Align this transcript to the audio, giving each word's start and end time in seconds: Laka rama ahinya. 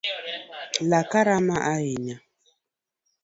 Laka 0.89 1.19
rama 1.27 1.55
ahinya. 1.73 2.17